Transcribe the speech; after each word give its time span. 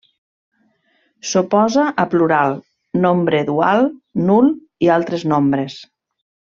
S'oposa 1.31 1.83
a 2.05 2.07
plural, 2.15 2.57
nombre 3.05 3.45
dual, 3.53 3.87
nul 4.27 4.53
i 4.89 4.95
altres 5.01 5.31
nombres. 5.35 5.83